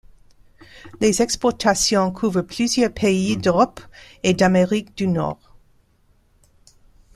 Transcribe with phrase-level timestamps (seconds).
[0.99, 3.81] Les exportations couvrent plusieurs pays d'Europe
[4.23, 5.55] et d'Amérique du Nord.